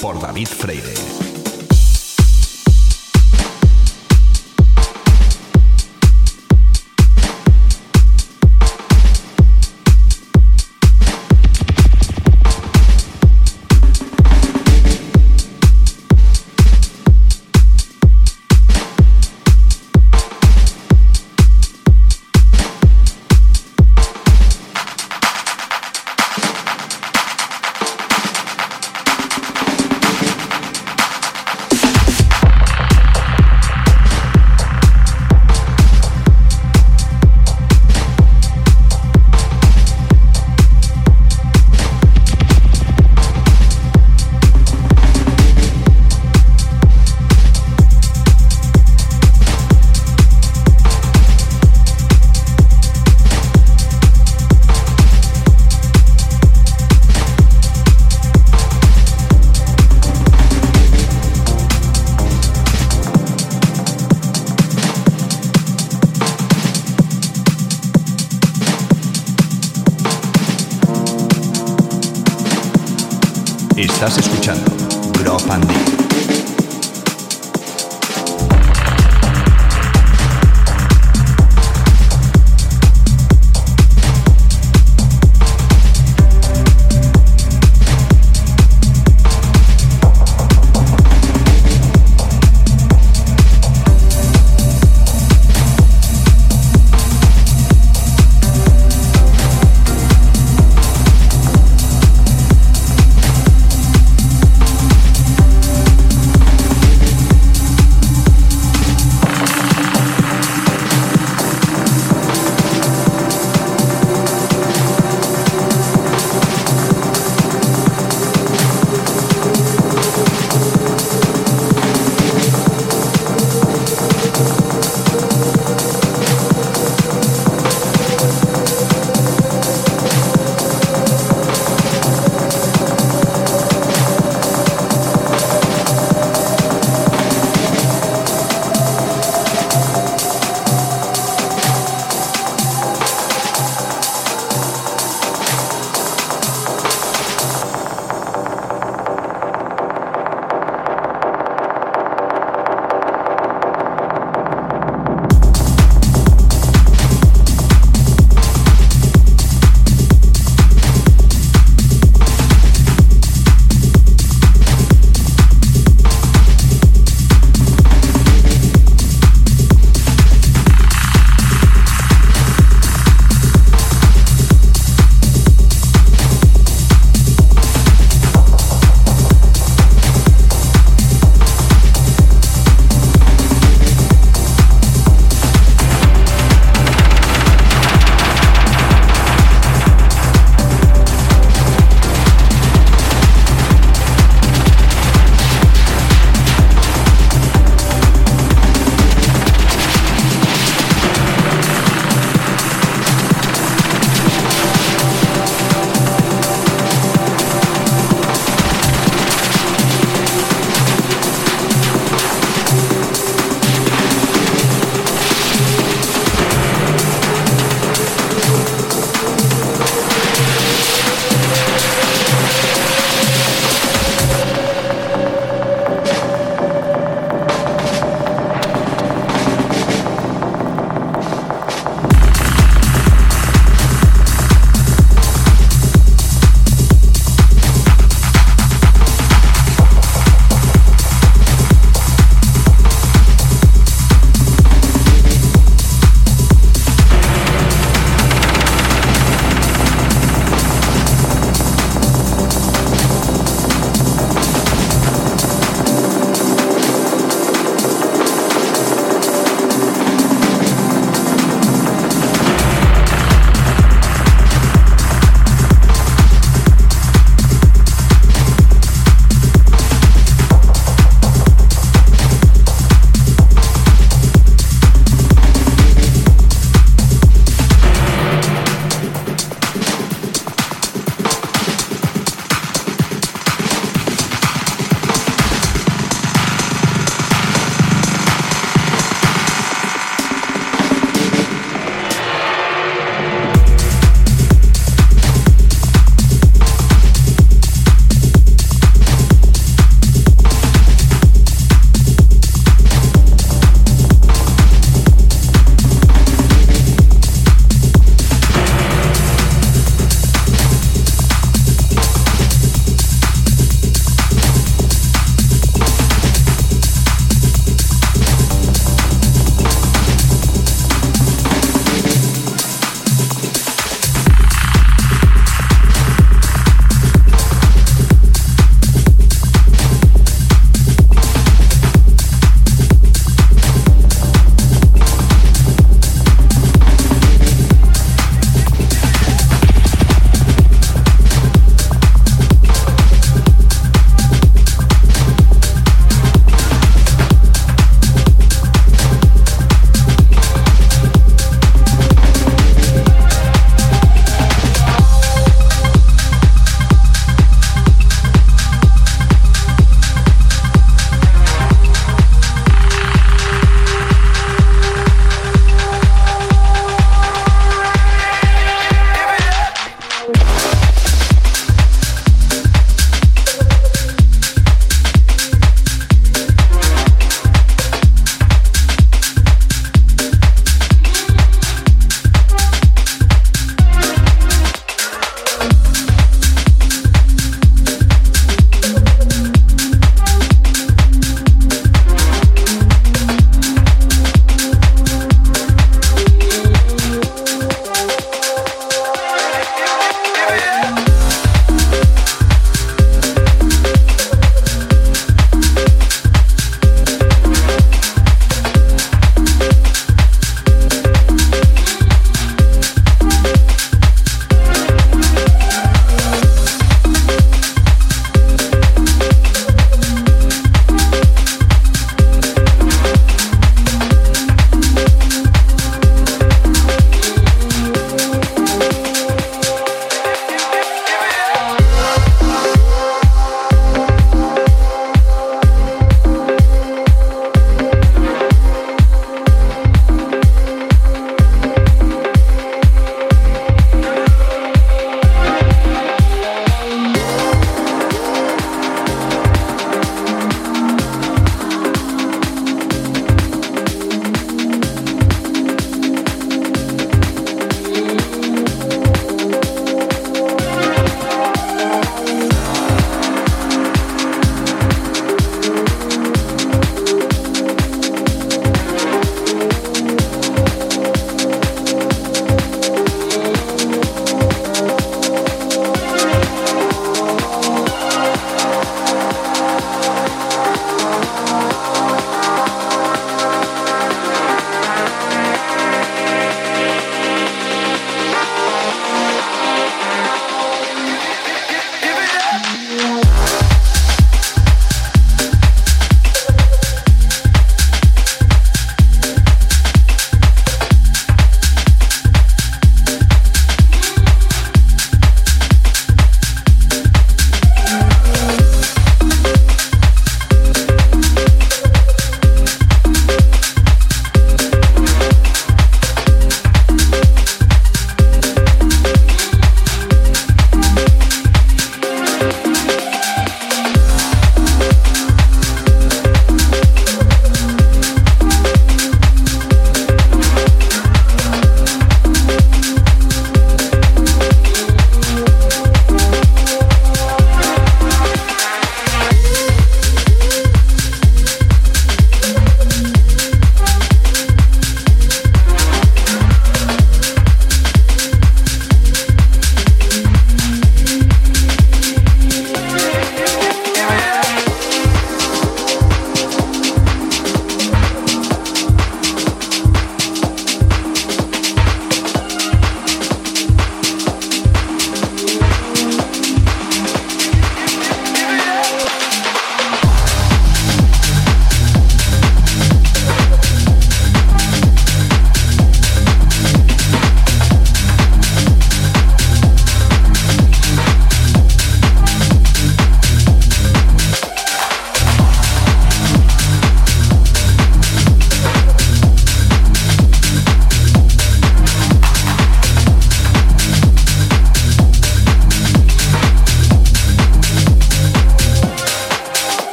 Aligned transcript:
por 0.00 0.20
David 0.20 0.53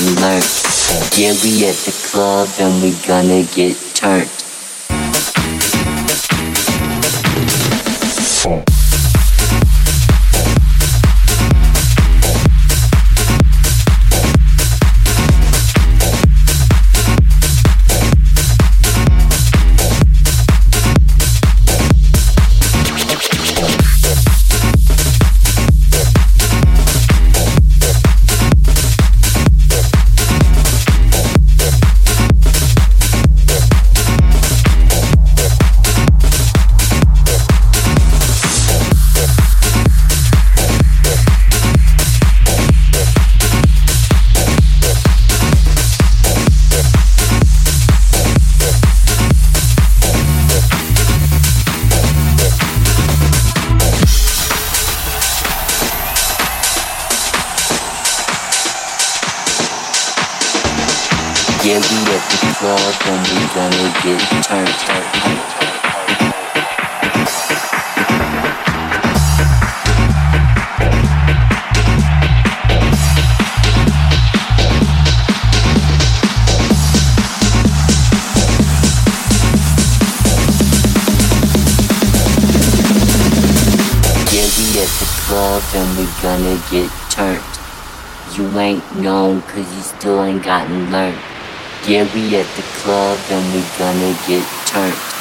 alert. 0.00 0.46
Yeah, 1.16 1.34
we 1.42 1.66
at 1.66 1.76
the 1.84 1.94
club 2.10 2.48
and 2.58 2.82
we 2.82 2.92
gonna 3.06 3.42
get 3.54 3.76
turned. 3.94 4.30
At 84.78 84.90
the 84.98 85.08
club 85.22 85.62
and 85.74 85.98
we 85.98 86.04
gonna 86.20 86.60
get 86.70 86.90
turned. 87.10 87.42
You 88.36 88.58
ain't 88.58 88.96
known 88.96 89.42
cause 89.42 89.74
you 89.74 89.82
still 89.82 90.24
ain't 90.24 90.42
gotten 90.42 90.90
learned. 90.90 91.18
Yeah, 91.86 92.12
we 92.14 92.36
at 92.36 92.46
the 92.56 92.62
club 92.80 93.18
and 93.30 93.54
we 93.54 93.62
gonna 93.78 94.18
get 94.26 94.44
turned. 94.66 95.17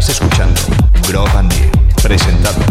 Estás 0.00 0.16
escuchando 0.16 0.58
Grow 1.06 1.26
Bandier, 1.34 1.70
presentado. 2.02 2.69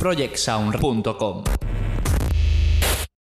Recuerda 0.00 0.80
www.projectsound.com. 0.80 1.59